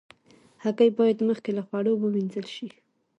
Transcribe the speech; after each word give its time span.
هګۍ 0.63 0.89
باید 0.97 1.19
مخکې 1.29 1.51
له 1.57 1.61
خوړلو 1.67 1.91
وینځل 2.13 2.47
شي. 2.55 2.67